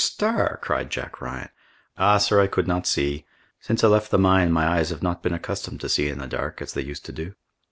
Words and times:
Starr!" 0.03 0.57
cried 0.63 0.89
Jack 0.89 1.21
Ryan. 1.21 1.49
"Ah, 1.95 2.17
sir, 2.17 2.41
I 2.41 2.47
could 2.47 2.67
not 2.67 2.87
see. 2.87 3.23
Since 3.59 3.83
I 3.83 3.87
left 3.87 4.09
the 4.09 4.17
mine, 4.17 4.51
my 4.51 4.65
eyes 4.65 4.89
have 4.89 5.03
not 5.03 5.21
been 5.21 5.31
accustomed 5.35 5.79
to 5.81 5.89
see 5.89 6.07
in 6.09 6.17
the 6.17 6.25
dark, 6.25 6.59
as 6.59 6.73
they 6.73 6.81
used 6.81 7.05
to 7.05 7.11
do." 7.13 7.35